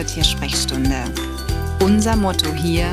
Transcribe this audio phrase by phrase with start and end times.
[0.00, 1.12] zur Tiersprechstunde.
[1.80, 2.86] Unser Motto hier,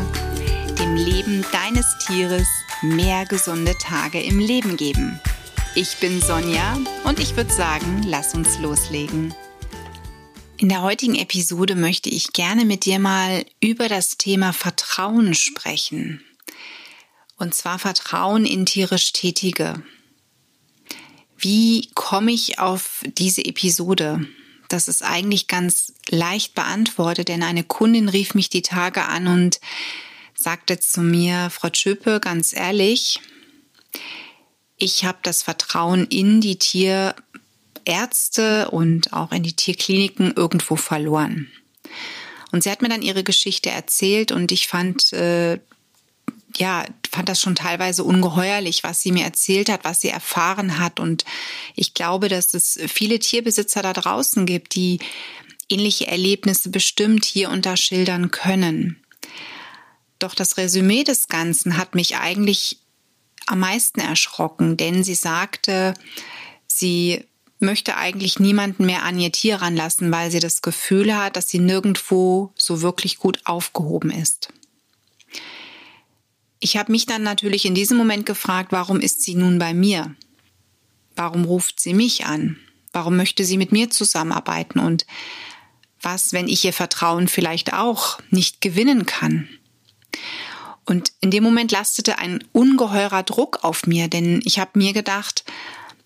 [0.77, 2.48] dem Leben deines Tieres
[2.81, 5.17] mehr gesunde Tage im Leben geben.
[5.73, 9.34] Ich bin Sonja und ich würde sagen, lass uns loslegen.
[10.57, 16.21] In der heutigen Episode möchte ich gerne mit dir mal über das Thema Vertrauen sprechen.
[17.38, 19.81] Und zwar Vertrauen in tierisch Tätige.
[21.38, 24.27] Wie komme ich auf diese Episode?
[24.70, 29.59] Das ist eigentlich ganz leicht beantwortet, denn eine Kundin rief mich die Tage an und
[30.35, 33.20] sagte zu mir, Frau Schöpe, ganz ehrlich,
[34.77, 37.16] ich habe das Vertrauen in die Tierärzte
[38.71, 41.52] und auch in die Tierkliniken irgendwo verloren.
[42.52, 45.59] Und sie hat mir dann ihre Geschichte erzählt und ich fand äh,
[46.57, 50.99] ja, fand das schon teilweise ungeheuerlich, was sie mir erzählt hat, was sie erfahren hat.
[50.99, 51.26] Und
[51.76, 54.99] ich glaube, dass es viele Tierbesitzer da draußen gibt, die
[55.70, 59.01] ähnliche Erlebnisse bestimmt hier unterschildern können.
[60.20, 62.79] Doch das Resümee des Ganzen hat mich eigentlich
[63.45, 65.94] am meisten erschrocken, denn sie sagte,
[66.67, 67.23] sie
[67.59, 71.59] möchte eigentlich niemanden mehr an ihr Tier ranlassen, weil sie das Gefühl hat, dass sie
[71.59, 74.50] nirgendwo so wirklich gut aufgehoben ist.
[76.59, 80.16] Ich habe mich dann natürlich in diesem Moment gefragt, warum ist sie nun bei mir?
[81.16, 82.58] Warum ruft sie mich an?
[82.91, 84.80] Warum möchte sie mit mir zusammenarbeiten?
[84.80, 85.06] Und
[86.02, 89.47] was, wenn ich ihr Vertrauen vielleicht auch nicht gewinnen kann?
[90.85, 95.44] Und in dem Moment lastete ein ungeheurer Druck auf mir, denn ich habe mir gedacht,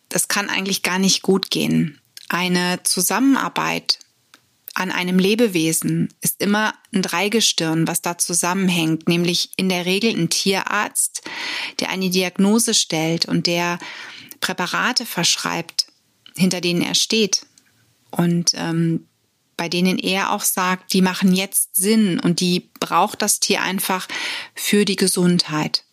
[0.09, 2.01] das kann eigentlich gar nicht gut gehen.
[2.29, 3.99] Eine Zusammenarbeit
[4.73, 10.29] an einem Lebewesen ist immer ein Dreigestirn, was da zusammenhängt, nämlich in der Regel ein
[10.29, 11.23] Tierarzt,
[11.79, 13.79] der eine Diagnose stellt und der
[14.39, 15.87] Präparate verschreibt,
[16.35, 17.45] hinter denen er steht
[18.11, 19.07] und ähm,
[19.57, 24.07] bei denen er auch sagt, die machen jetzt Sinn und die braucht das Tier einfach
[24.55, 25.83] für die Gesundheit.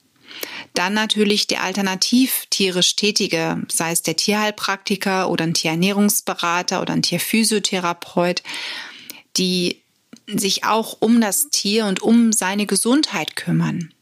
[0.78, 7.02] Dann natürlich der alternativ tierisch Tätige, sei es der Tierheilpraktiker oder ein Tierernährungsberater oder ein
[7.02, 8.44] Tierphysiotherapeut,
[9.36, 9.82] die
[10.28, 13.92] sich auch um das Tier und um seine Gesundheit kümmern.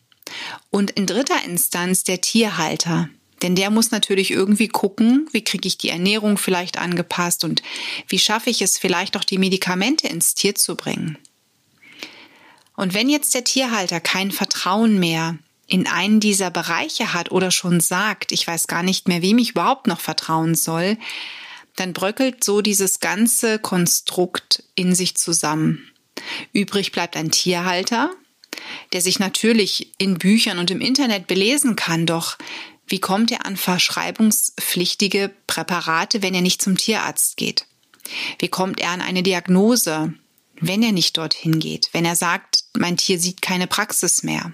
[0.68, 3.08] Und in dritter Instanz der Tierhalter.
[3.40, 7.62] Denn der muss natürlich irgendwie gucken, wie kriege ich die Ernährung vielleicht angepasst und
[8.06, 11.16] wie schaffe ich es vielleicht auch die Medikamente ins Tier zu bringen.
[12.76, 17.80] Und wenn jetzt der Tierhalter kein Vertrauen mehr in einen dieser Bereiche hat oder schon
[17.80, 20.96] sagt, ich weiß gar nicht mehr, wem ich überhaupt noch vertrauen soll,
[21.74, 25.90] dann bröckelt so dieses ganze Konstrukt in sich zusammen.
[26.52, 28.10] Übrig bleibt ein Tierhalter,
[28.92, 32.38] der sich natürlich in Büchern und im Internet belesen kann, doch
[32.86, 37.66] wie kommt er an verschreibungspflichtige Präparate, wenn er nicht zum Tierarzt geht?
[38.38, 40.14] Wie kommt er an eine Diagnose,
[40.60, 44.52] wenn er nicht dorthin geht, wenn er sagt, mein Tier sieht keine Praxis mehr?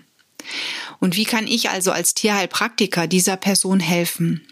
[1.02, 4.46] Und wie kann ich also als Tierheilpraktiker dieser Person helfen?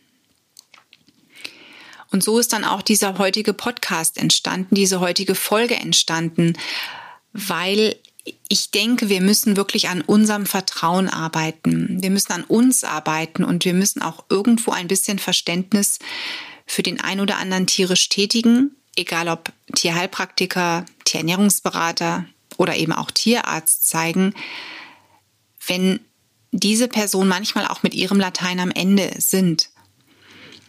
[2.11, 6.55] Und so ist dann auch dieser heutige Podcast entstanden, diese heutige Folge entstanden,
[7.33, 7.95] weil
[8.49, 12.03] ich denke, wir müssen wirklich an unserem Vertrauen arbeiten.
[12.03, 16.01] Wir müssen an uns arbeiten und wir müssen auch irgendwo ein bisschen Verständnis
[16.67, 23.89] für den ein oder anderen tierisch Tätigen, egal ob Tierheilpraktiker, Tierernährungsberater oder eben auch Tierarzt
[23.89, 24.35] zeigen,
[25.65, 26.01] wenn
[26.53, 29.71] diese Person manchmal auch mit ihrem Latein am Ende sind.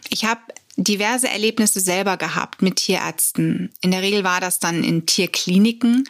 [0.08, 0.40] Ich habe
[0.76, 3.70] diverse Erlebnisse selber gehabt mit Tierärzten.
[3.80, 6.04] In der Regel war das dann in Tierkliniken,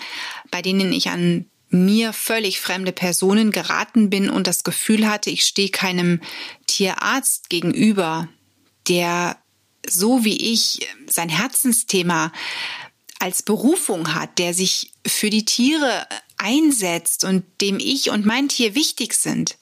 [0.50, 5.44] bei denen ich an mir völlig fremde Personen geraten bin und das Gefühl hatte, ich
[5.44, 6.20] stehe keinem
[6.66, 8.28] Tierarzt gegenüber,
[8.88, 9.38] der
[9.88, 12.30] so wie ich sein Herzensthema
[13.18, 16.06] als Berufung hat, der sich für die Tiere
[16.36, 19.56] einsetzt und dem ich und mein Tier wichtig sind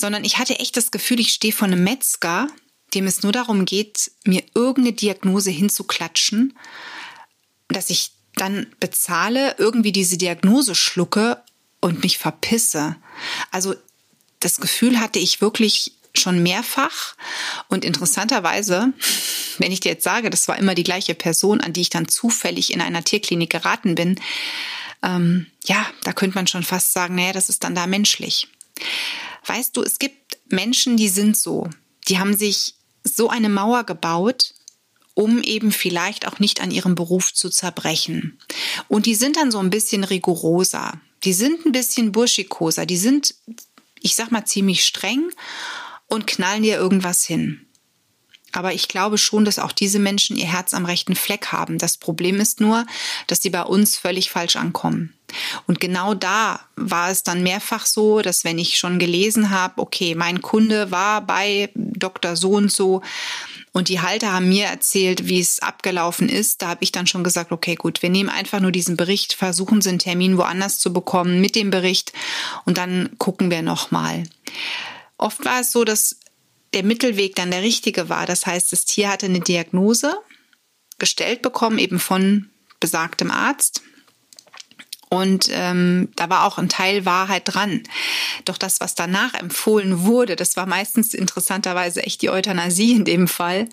[0.00, 2.48] sondern ich hatte echt das Gefühl, ich stehe vor einem Metzger,
[2.94, 6.58] dem es nur darum geht, mir irgendeine Diagnose hinzuklatschen,
[7.68, 11.42] dass ich dann bezahle, irgendwie diese Diagnose schlucke
[11.80, 12.96] und mich verpisse.
[13.50, 13.74] Also
[14.40, 17.14] das Gefühl hatte ich wirklich schon mehrfach
[17.68, 18.92] und interessanterweise,
[19.58, 22.08] wenn ich dir jetzt sage, das war immer die gleiche Person, an die ich dann
[22.08, 24.20] zufällig in einer Tierklinik geraten bin,
[25.02, 28.48] ähm, ja, da könnte man schon fast sagen, naja, das ist dann da menschlich.
[29.50, 31.68] Weißt du, es gibt Menschen, die sind so.
[32.06, 34.54] Die haben sich so eine Mauer gebaut,
[35.14, 38.38] um eben vielleicht auch nicht an ihrem Beruf zu zerbrechen.
[38.86, 41.00] Und die sind dann so ein bisschen rigoroser.
[41.24, 42.86] Die sind ein bisschen burschikoser.
[42.86, 43.34] Die sind,
[44.00, 45.32] ich sag mal, ziemlich streng
[46.06, 47.66] und knallen dir irgendwas hin.
[48.52, 51.76] Aber ich glaube schon, dass auch diese Menschen ihr Herz am rechten Fleck haben.
[51.78, 52.86] Das Problem ist nur,
[53.26, 55.12] dass sie bei uns völlig falsch ankommen.
[55.66, 60.14] Und genau da war es dann mehrfach so, dass wenn ich schon gelesen habe, okay,
[60.14, 62.36] mein Kunde war bei Dr.
[62.36, 63.02] So und so
[63.72, 67.22] und die Halter haben mir erzählt, wie es abgelaufen ist, da habe ich dann schon
[67.22, 70.92] gesagt, okay, gut, wir nehmen einfach nur diesen Bericht, versuchen sie einen Termin woanders zu
[70.92, 72.12] bekommen mit dem Bericht
[72.64, 74.24] und dann gucken wir nochmal.
[75.18, 76.16] Oft war es so, dass
[76.74, 78.26] der Mittelweg dann der richtige war.
[78.26, 80.16] Das heißt, das Tier hatte eine Diagnose
[80.98, 82.50] gestellt bekommen, eben von
[82.80, 83.82] besagtem Arzt.
[85.10, 87.82] Und ähm, da war auch ein Teil Wahrheit dran.
[88.44, 93.26] Doch das, was danach empfohlen wurde, das war meistens interessanterweise echt die Euthanasie in dem
[93.26, 93.68] Fall,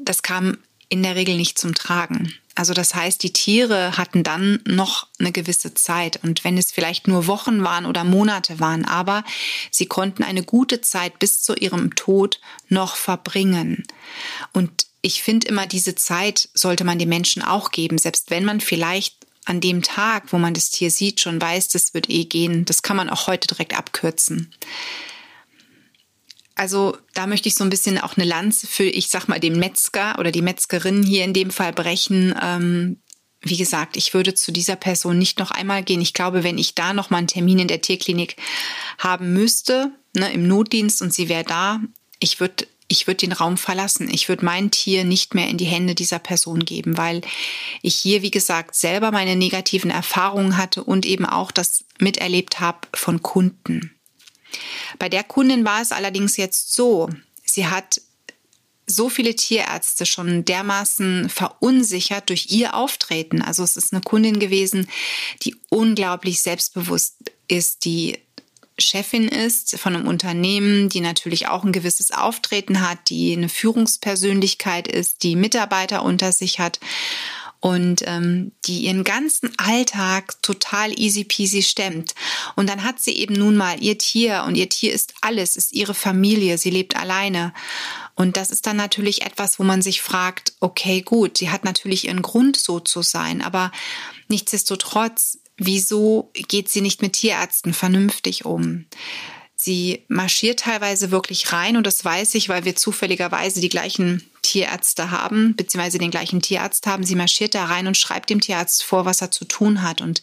[0.00, 0.56] das kam
[0.88, 2.34] in der Regel nicht zum Tragen.
[2.54, 7.08] Also das heißt, die Tiere hatten dann noch eine gewisse Zeit und wenn es vielleicht
[7.08, 9.24] nur Wochen waren oder Monate waren, aber
[9.70, 13.84] sie konnten eine gute Zeit bis zu ihrem Tod noch verbringen.
[14.52, 18.60] Und ich finde immer, diese Zeit sollte man den Menschen auch geben, selbst wenn man
[18.60, 22.64] vielleicht an dem Tag, wo man das Tier sieht, schon weiß, das wird eh gehen.
[22.64, 24.54] Das kann man auch heute direkt abkürzen.
[26.54, 29.58] Also da möchte ich so ein bisschen auch eine Lanze für, ich sag mal, den
[29.58, 32.34] Metzger oder die Metzgerin hier in dem Fall brechen.
[32.40, 33.02] Ähm,
[33.40, 36.00] wie gesagt, ich würde zu dieser Person nicht noch einmal gehen.
[36.00, 38.36] Ich glaube, wenn ich da noch mal einen Termin in der Tierklinik
[38.98, 41.80] haben müsste, ne, im Notdienst und sie wäre da,
[42.20, 44.08] ich würde ich würde den Raum verlassen.
[44.12, 47.22] Ich würde mein Tier nicht mehr in die Hände dieser Person geben, weil
[47.80, 52.80] ich hier, wie gesagt, selber meine negativen Erfahrungen hatte und eben auch das miterlebt habe
[52.94, 53.94] von Kunden.
[54.98, 57.08] Bei der Kundin war es allerdings jetzt so,
[57.44, 58.02] sie hat
[58.86, 63.40] so viele Tierärzte schon dermaßen verunsichert durch ihr Auftreten.
[63.40, 64.88] Also es ist eine Kundin gewesen,
[65.42, 67.16] die unglaublich selbstbewusst
[67.48, 68.18] ist, die
[68.78, 74.88] Chefin ist von einem Unternehmen, die natürlich auch ein gewisses Auftreten hat, die eine Führungspersönlichkeit
[74.88, 76.80] ist, die Mitarbeiter unter sich hat
[77.62, 82.12] und ähm, die ihren ganzen Alltag total easy peasy stemmt.
[82.56, 85.72] Und dann hat sie eben nun mal ihr Tier und ihr Tier ist alles, ist
[85.72, 87.54] ihre Familie, sie lebt alleine.
[88.16, 92.06] Und das ist dann natürlich etwas, wo man sich fragt, okay, gut, sie hat natürlich
[92.06, 93.70] ihren Grund so zu sein, aber
[94.26, 98.86] nichtsdestotrotz, wieso geht sie nicht mit Tierärzten vernünftig um?
[99.56, 105.12] Sie marschiert teilweise wirklich rein und das weiß ich, weil wir zufälligerweise die gleichen Tierärzte
[105.12, 107.04] haben, beziehungsweise den gleichen Tierarzt haben.
[107.04, 110.00] Sie marschiert da rein und schreibt dem Tierarzt vor, was er zu tun hat.
[110.00, 110.20] Und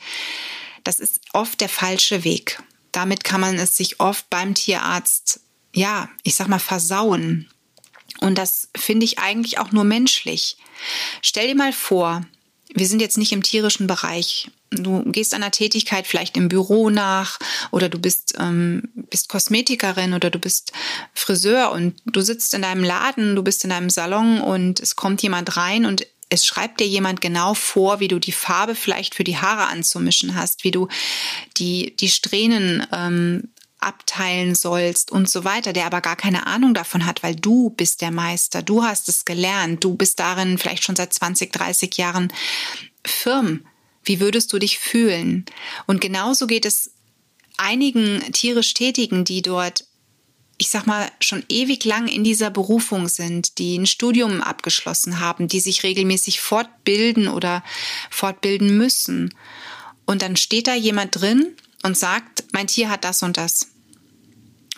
[0.83, 2.61] das ist oft der falsche Weg.
[2.91, 5.39] Damit kann man es sich oft beim Tierarzt,
[5.73, 7.49] ja, ich sag mal, versauen.
[8.19, 10.57] Und das finde ich eigentlich auch nur menschlich.
[11.21, 12.25] Stell dir mal vor,
[12.73, 14.49] wir sind jetzt nicht im tierischen Bereich.
[14.71, 17.39] Du gehst einer Tätigkeit vielleicht im Büro nach
[17.71, 20.71] oder du bist, ähm, bist Kosmetikerin oder du bist
[21.13, 25.23] Friseur und du sitzt in deinem Laden, du bist in deinem Salon und es kommt
[25.23, 29.23] jemand rein und es schreibt dir jemand genau vor, wie du die Farbe vielleicht für
[29.23, 30.87] die Haare anzumischen hast, wie du
[31.57, 33.49] die, die Strähnen ähm,
[33.79, 38.01] abteilen sollst und so weiter, der aber gar keine Ahnung davon hat, weil du bist
[38.01, 42.33] der Meister, du hast es gelernt, du bist darin vielleicht schon seit 20, 30 Jahren
[43.05, 43.65] firm.
[44.03, 45.45] Wie würdest du dich fühlen?
[45.87, 46.91] Und genauso geht es
[47.57, 49.85] einigen tierisch Tätigen, die dort
[50.61, 55.47] ich sag mal, schon ewig lang in dieser Berufung sind, die ein Studium abgeschlossen haben,
[55.47, 57.63] die sich regelmäßig fortbilden oder
[58.11, 59.33] fortbilden müssen.
[60.05, 63.67] Und dann steht da jemand drin und sagt, mein Tier hat das und das.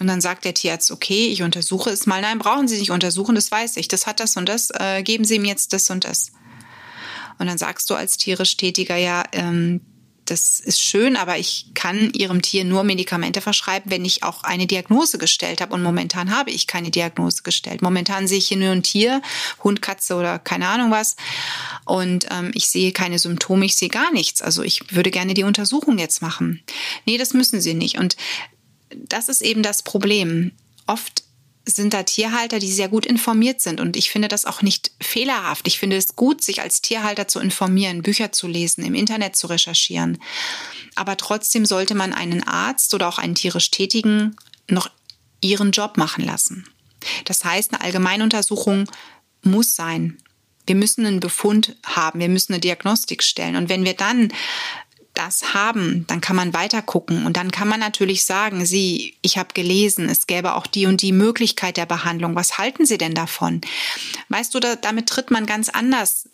[0.02, 2.22] Und dann sagt der Tierarzt, okay, ich untersuche es mal.
[2.22, 3.88] Nein, brauchen Sie nicht untersuchen, das weiß ich.
[3.88, 4.72] Das hat das und das.
[4.72, 6.32] Äh, geben Sie ihm jetzt das und das.
[7.38, 9.82] Und dann sagst du als tierisch Tätiger, ja, ähm,
[10.26, 14.66] das ist schön, aber ich kann Ihrem Tier nur Medikamente verschreiben, wenn ich auch eine
[14.66, 15.76] Diagnose gestellt habe.
[15.76, 17.84] Und momentan habe ich keine Diagnose gestellt.
[17.84, 19.22] Momentan sehe ich hier nur ein Tier,
[19.64, 21.16] Hund, Katze oder keine Ahnung was.
[21.86, 24.42] Und ähm, ich sehe keine Symptome, ich sehe gar nichts.
[24.42, 26.64] Also ich würde gerne die Untersuchung jetzt machen.
[27.06, 28.00] Nee, das müssen Sie nicht.
[28.00, 28.16] Und
[28.96, 30.52] das ist eben das Problem.
[30.88, 31.24] Oft
[31.66, 33.80] sind da Tierhalter, die sehr gut informiert sind.
[33.80, 35.68] Und ich finde das auch nicht fehlerhaft.
[35.68, 39.48] Ich finde es gut, sich als Tierhalter zu informieren, Bücher zu lesen, im Internet zu
[39.48, 40.18] recherchieren.
[40.96, 44.36] Aber trotzdem sollte man einen Arzt oder auch einen tierisch Tätigen
[44.68, 44.90] noch
[45.40, 46.68] ihren Job machen lassen.
[47.26, 48.90] Das heißt, eine Allgemeinuntersuchung
[49.44, 50.18] muss sein.
[50.66, 53.56] Wir müssen einen Befund haben, wir müssen eine Diagnostik stellen.
[53.56, 54.32] Und wenn wir dann
[55.14, 59.38] das haben, dann kann man weiter gucken und dann kann man natürlich sagen, Sie, ich
[59.38, 62.36] habe gelesen, es gäbe auch die und die Möglichkeit der Behandlung.
[62.36, 63.62] Was halten Sie denn davon?
[64.30, 66.30] Weißt du, da, damit tritt man ganz anders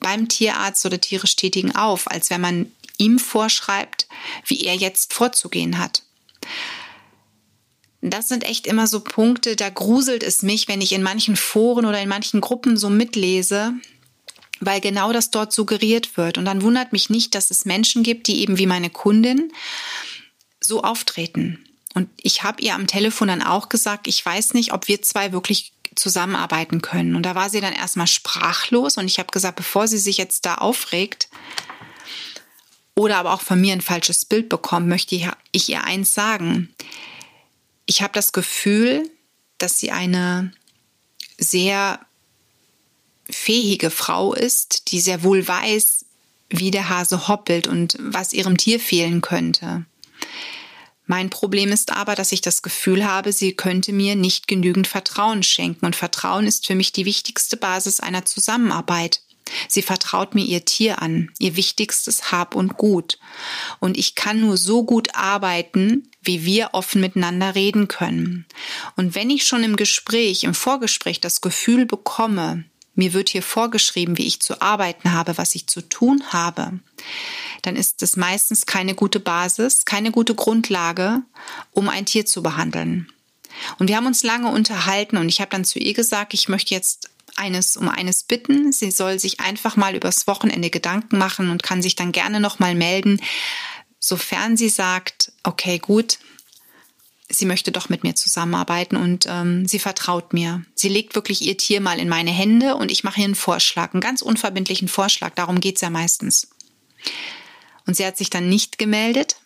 [0.00, 4.08] beim Tierarzt oder tierisch Tätigen auf, als wenn man ihm vorschreibt,
[4.46, 6.02] wie er jetzt vorzugehen hat.
[8.00, 11.86] das sind echt immer so Punkte, da gruselt es mich, wenn ich in manchen Foren
[11.86, 13.72] oder in manchen Gruppen so mitlese,
[14.60, 16.38] weil genau das dort suggeriert wird.
[16.38, 19.52] Und dann wundert mich nicht, dass es Menschen gibt, die eben wie meine Kundin
[20.60, 21.64] so auftreten.
[21.94, 25.32] Und ich habe ihr am Telefon dann auch gesagt, ich weiß nicht, ob wir zwei
[25.32, 27.16] wirklich zusammenarbeiten können.
[27.16, 30.44] Und da war sie dann erstmal sprachlos und ich habe gesagt, bevor sie sich jetzt
[30.44, 31.28] da aufregt
[32.94, 35.16] oder aber auch von mir ein falsches Bild bekommt, möchte
[35.52, 36.74] ich ihr eins sagen.
[37.86, 39.10] Ich habe das Gefühl,
[39.58, 40.52] dass sie eine
[41.38, 42.00] sehr
[43.30, 46.04] fähige Frau ist, die sehr wohl weiß,
[46.48, 49.84] wie der Hase hoppelt und was ihrem Tier fehlen könnte.
[51.06, 55.44] Mein Problem ist aber, dass ich das Gefühl habe, sie könnte mir nicht genügend Vertrauen
[55.44, 55.86] schenken.
[55.86, 59.22] Und Vertrauen ist für mich die wichtigste Basis einer Zusammenarbeit.
[59.68, 63.18] Sie vertraut mir ihr Tier an, ihr wichtigstes Hab und Gut.
[63.78, 68.46] Und ich kann nur so gut arbeiten, wie wir offen miteinander reden können.
[68.96, 72.64] Und wenn ich schon im Gespräch, im Vorgespräch das Gefühl bekomme,
[72.96, 76.80] mir wird hier vorgeschrieben, wie ich zu arbeiten habe, was ich zu tun habe,
[77.62, 81.22] dann ist es meistens keine gute Basis, keine gute Grundlage,
[81.72, 83.08] um ein Tier zu behandeln.
[83.78, 86.74] Und wir haben uns lange unterhalten und ich habe dann zu ihr gesagt, ich möchte
[86.74, 88.72] jetzt eines um eines bitten.
[88.72, 92.58] Sie soll sich einfach mal übers Wochenende Gedanken machen und kann sich dann gerne noch
[92.58, 93.20] mal melden,
[93.98, 96.18] sofern sie sagt, okay, gut,
[97.28, 100.64] sie möchte doch mit mir zusammenarbeiten und ähm, sie vertraut mir.
[100.74, 103.92] Sie legt wirklich ihr Tier mal in meine Hände und ich mache ihr einen Vorschlag,
[103.92, 105.34] einen ganz unverbindlichen Vorschlag.
[105.34, 106.48] Darum geht's ja meistens.
[107.86, 109.36] Und sie hat sich dann nicht gemeldet,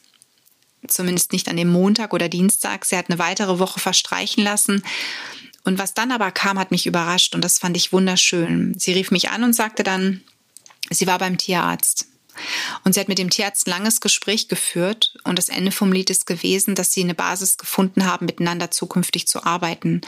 [0.86, 2.84] zumindest nicht an dem Montag oder Dienstag.
[2.84, 4.82] Sie hat eine weitere Woche verstreichen lassen.
[5.64, 8.74] Und was dann aber kam, hat mich überrascht und das fand ich wunderschön.
[8.78, 10.22] Sie rief mich an und sagte dann,
[10.90, 12.06] sie war beim Tierarzt.
[12.84, 16.10] Und sie hat mit dem Tierarzt ein langes Gespräch geführt und das Ende vom Lied
[16.10, 20.00] ist gewesen, dass sie eine Basis gefunden haben, miteinander zukünftig zu arbeiten.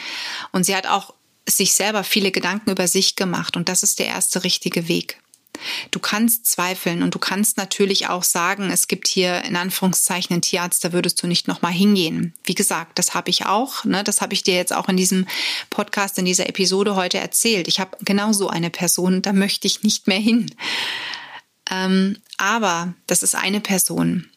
[0.53, 1.15] Und sie hat auch
[1.49, 5.19] sich selber viele Gedanken über sich gemacht und das ist der erste richtige Weg.
[5.91, 10.43] Du kannst zweifeln und du kannst natürlich auch sagen, es gibt hier in Anführungszeichen einen
[10.43, 12.35] Tierarzt, da würdest du nicht nochmal hingehen.
[12.45, 13.85] Wie gesagt, das habe ich auch.
[13.85, 14.03] Ne?
[14.03, 15.27] Das habe ich dir jetzt auch in diesem
[15.71, 17.69] Podcast, in dieser Episode heute erzählt.
[17.69, 20.53] Ich habe genau so eine Person, da möchte ich nicht mehr hin.
[21.73, 24.29] Ähm, aber das ist eine Person.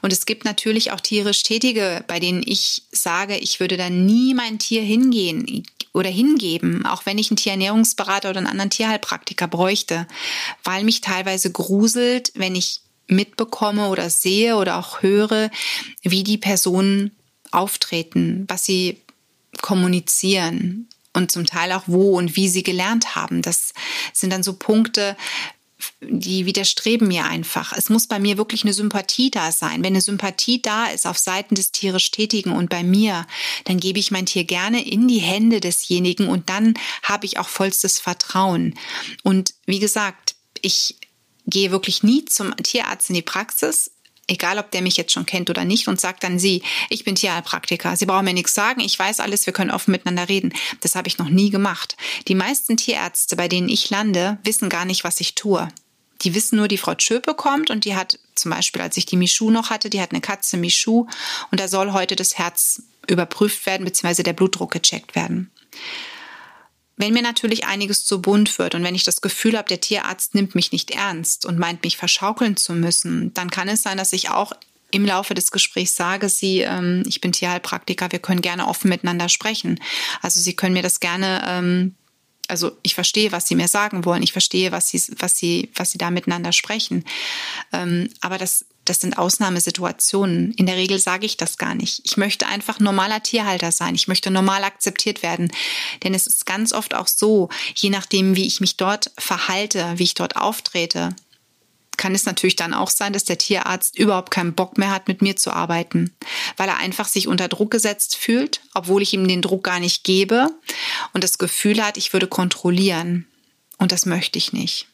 [0.00, 4.34] Und es gibt natürlich auch tierisch Tätige, bei denen ich sage, ich würde da nie
[4.34, 10.08] mein Tier hingehen oder hingeben, auch wenn ich einen Tierernährungsberater oder einen anderen Tierheilpraktiker bräuchte,
[10.64, 15.50] weil mich teilweise gruselt, wenn ich mitbekomme oder sehe oder auch höre,
[16.02, 17.12] wie die Personen
[17.50, 18.98] auftreten, was sie
[19.60, 23.42] kommunizieren und zum Teil auch wo und wie sie gelernt haben.
[23.42, 23.74] Das
[24.14, 25.16] sind dann so Punkte,
[26.00, 27.72] die widerstreben mir einfach.
[27.76, 29.82] Es muss bei mir wirklich eine Sympathie da sein.
[29.82, 33.26] Wenn eine Sympathie da ist auf Seiten des tierisch Tätigen und bei mir,
[33.64, 37.48] dann gebe ich mein Tier gerne in die Hände desjenigen und dann habe ich auch
[37.48, 38.74] vollstes Vertrauen.
[39.22, 40.96] Und wie gesagt, ich
[41.46, 43.91] gehe wirklich nie zum Tierarzt in die Praxis,
[44.26, 47.14] egal ob der mich jetzt schon kennt oder nicht, und sagt dann sie, ich bin
[47.14, 50.52] Tierheilpraktiker, Sie brauchen mir nichts sagen, ich weiß alles, wir können offen miteinander reden.
[50.80, 51.96] Das habe ich noch nie gemacht.
[52.28, 55.68] Die meisten Tierärzte, bei denen ich lande, wissen gar nicht, was ich tue.
[56.22, 59.16] Die wissen nur, die Frau Tschöpe kommt und die hat zum Beispiel, als ich die
[59.16, 61.06] Michu noch hatte, die hat eine Katze Michu
[61.50, 65.50] und da soll heute das Herz überprüft werden, beziehungsweise der Blutdruck gecheckt werden.
[67.02, 70.36] Wenn mir natürlich einiges zu bunt wird und wenn ich das Gefühl habe, der Tierarzt
[70.36, 74.12] nimmt mich nicht ernst und meint, mich verschaukeln zu müssen, dann kann es sein, dass
[74.12, 74.52] ich auch
[74.92, 79.28] im Laufe des Gesprächs sage, Sie, ähm, ich bin Tierheilpraktiker, wir können gerne offen miteinander
[79.28, 79.80] sprechen.
[80.20, 81.96] Also Sie können mir das gerne, ähm,
[82.46, 85.90] also ich verstehe, was Sie mir sagen wollen, ich verstehe, was Sie, was Sie, was
[85.90, 87.04] Sie da miteinander sprechen.
[87.72, 90.52] Ähm, aber das das sind Ausnahmesituationen.
[90.52, 92.02] In der Regel sage ich das gar nicht.
[92.04, 93.94] Ich möchte einfach normaler Tierhalter sein.
[93.94, 95.52] Ich möchte normal akzeptiert werden.
[96.02, 100.04] Denn es ist ganz oft auch so, je nachdem, wie ich mich dort verhalte, wie
[100.04, 101.14] ich dort auftrete,
[101.96, 105.22] kann es natürlich dann auch sein, dass der Tierarzt überhaupt keinen Bock mehr hat, mit
[105.22, 106.12] mir zu arbeiten,
[106.56, 110.02] weil er einfach sich unter Druck gesetzt fühlt, obwohl ich ihm den Druck gar nicht
[110.02, 110.50] gebe
[111.12, 113.28] und das Gefühl hat, ich würde kontrollieren.
[113.78, 114.88] Und das möchte ich nicht.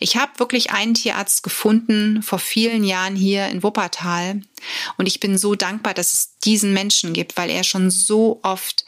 [0.00, 4.42] Ich habe wirklich einen Tierarzt gefunden vor vielen Jahren hier in Wuppertal
[4.96, 8.84] und ich bin so dankbar, dass es diesen Menschen gibt, weil er schon so oft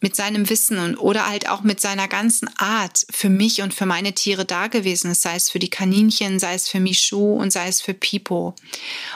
[0.00, 3.86] mit seinem Wissen und oder halt auch mit seiner ganzen Art für mich und für
[3.86, 7.50] meine Tiere da gewesen ist, sei es für die Kaninchen, sei es für Michu und
[7.50, 8.54] sei es für Pipo.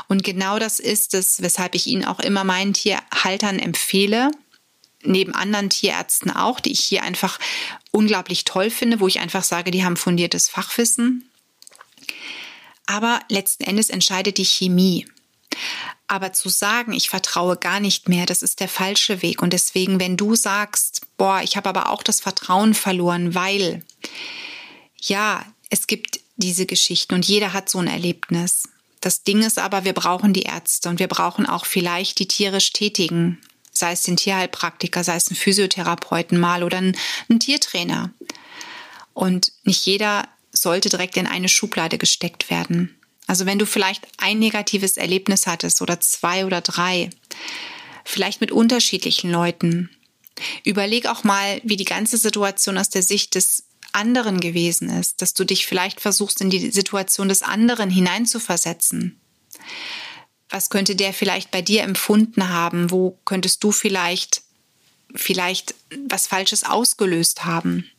[0.09, 4.31] Und genau das ist es, weshalb ich ihn auch immer meinen Tierhaltern empfehle,
[5.03, 7.39] neben anderen Tierärzten auch, die ich hier einfach
[7.91, 11.31] unglaublich toll finde, wo ich einfach sage, die haben fundiertes Fachwissen.
[12.87, 15.07] Aber letzten Endes entscheidet die Chemie.
[16.09, 19.43] Aber zu sagen, ich vertraue gar nicht mehr, das ist der falsche Weg.
[19.43, 23.85] Und deswegen, wenn du sagst, boah, ich habe aber auch das Vertrauen verloren, weil,
[25.01, 28.65] ja, es gibt diese Geschichten und jeder hat so ein Erlebnis.
[29.01, 32.73] Das Ding ist aber, wir brauchen die Ärzte und wir brauchen auch vielleicht die tierisch
[32.73, 33.39] Tätigen,
[33.81, 36.97] sei es den Tierheilpraktiker, sei es einen Physiotherapeuten mal oder einen,
[37.41, 38.13] Tiertrainer.
[39.13, 42.97] Und nicht jeder sollte direkt in eine Schublade gesteckt werden.
[43.27, 47.11] Also wenn du vielleicht ein negatives Erlebnis hattest oder zwei oder drei,
[48.05, 49.91] vielleicht mit unterschiedlichen Leuten,
[50.65, 55.35] überleg auch mal, wie die ganze Situation aus der Sicht des anderen gewesen ist, dass
[55.35, 59.21] du dich vielleicht versuchst, in die Situation des anderen hineinzuversetzen.
[60.51, 62.91] Was könnte der vielleicht bei dir empfunden haben?
[62.91, 64.43] Wo könntest du vielleicht
[65.15, 65.75] vielleicht
[66.09, 67.91] was Falsches ausgelöst haben?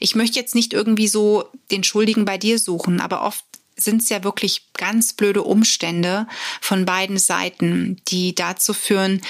[0.00, 3.44] Ich möchte jetzt nicht irgendwie so den Schuldigen bei dir suchen, aber oft
[3.76, 6.26] sind es ja wirklich ganz blöde Umstände
[6.60, 9.20] von beiden Seiten, die dazu führen,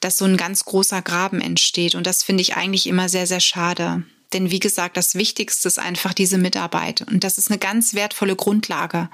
[0.00, 1.94] dass so ein ganz großer Graben entsteht.
[1.94, 4.02] Und das finde ich eigentlich immer sehr, sehr schade.
[4.32, 7.02] Denn wie gesagt, das Wichtigste ist einfach diese Mitarbeit.
[7.02, 9.08] Und das ist eine ganz wertvolle Grundlage.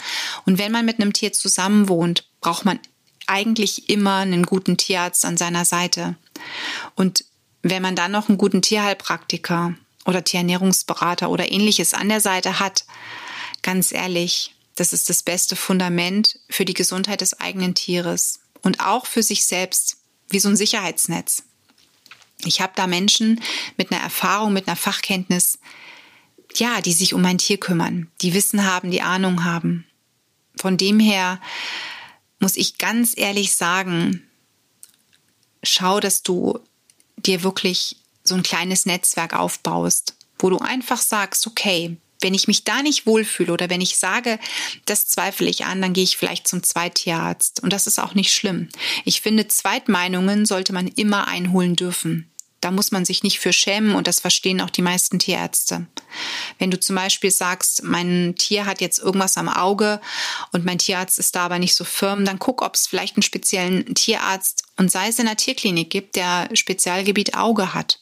[0.45, 2.79] Und wenn man mit einem Tier zusammenwohnt, braucht man
[3.27, 6.17] eigentlich immer einen guten Tierarzt an seiner Seite.
[6.95, 7.25] Und
[7.63, 12.85] wenn man dann noch einen guten Tierheilpraktiker oder Tierernährungsberater oder ähnliches an der Seite hat,
[13.63, 19.07] ganz ehrlich, das ist das beste Fundament für die Gesundheit des eigenen Tieres und auch
[19.07, 19.97] für sich selbst,
[20.29, 21.45] wie so ein Sicherheitsnetz.
[22.45, 23.41] Ich habe da Menschen
[23.77, 25.59] mit einer Erfahrung, mit einer Fachkenntnis,
[26.55, 29.87] ja, die sich um mein Tier kümmern, die Wissen haben, die Ahnung haben.
[30.57, 31.41] Von dem her
[32.39, 34.23] muss ich ganz ehrlich sagen,
[35.63, 36.59] schau, dass du
[37.17, 42.65] dir wirklich so ein kleines Netzwerk aufbaust, wo du einfach sagst, okay, wenn ich mich
[42.65, 44.39] da nicht wohlfühle oder wenn ich sage,
[44.85, 47.63] das zweifle ich an, dann gehe ich vielleicht zum Zweittierarzt.
[47.63, 48.69] Und das ist auch nicht schlimm.
[49.05, 52.31] Ich finde, Zweitmeinungen sollte man immer einholen dürfen.
[52.63, 55.87] Da muss man sich nicht für schämen und das verstehen auch die meisten Tierärzte.
[56.59, 60.01] Wenn du zum Beispiel sagst, mein Tier hat jetzt irgendwas am Auge
[60.53, 63.23] und mein Tierarzt ist da aber nicht so firm, dann guck, ob es vielleicht einen
[63.23, 68.01] speziellen Tierarzt und sei es in der Tierklinik gibt, der Spezialgebiet Auge hat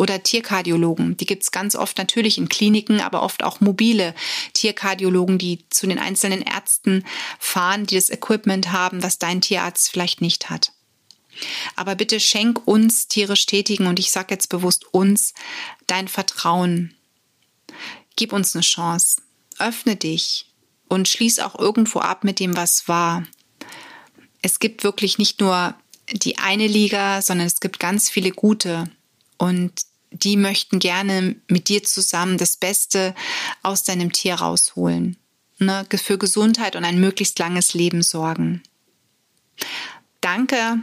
[0.00, 1.18] oder Tierkardiologen.
[1.18, 4.14] Die gibt es ganz oft natürlich in Kliniken, aber oft auch mobile
[4.54, 7.04] Tierkardiologen, die zu den einzelnen Ärzten
[7.38, 10.72] fahren, die das Equipment haben, was dein Tierarzt vielleicht nicht hat.
[11.76, 15.34] Aber bitte schenk uns tierisch Tätigen, und ich sage jetzt bewusst uns,
[15.86, 16.94] dein Vertrauen.
[18.16, 19.20] Gib uns eine Chance.
[19.58, 20.46] Öffne dich
[20.88, 23.24] und schließ auch irgendwo ab mit dem, was war.
[24.40, 25.74] Es gibt wirklich nicht nur
[26.10, 28.90] die eine Liga, sondern es gibt ganz viele gute.
[29.36, 29.89] Und
[30.22, 33.14] die möchten gerne mit dir zusammen das Beste
[33.62, 35.16] aus deinem Tier rausholen.
[35.58, 35.86] Ne?
[36.02, 38.62] Für Gesundheit und ein möglichst langes Leben sorgen.
[40.20, 40.78] Danke,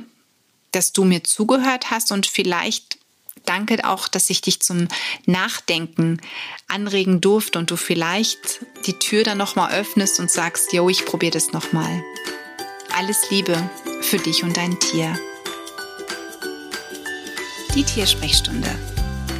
[0.72, 2.98] dass du mir zugehört hast und vielleicht
[3.46, 4.88] danke auch, dass ich dich zum
[5.26, 6.20] Nachdenken
[6.68, 11.32] anregen durfte und du vielleicht die Tür dann nochmal öffnest und sagst, yo, ich probiere
[11.32, 12.04] das nochmal.
[12.94, 13.70] Alles Liebe
[14.02, 15.18] für dich und dein Tier.
[17.74, 18.97] Die Tiersprechstunde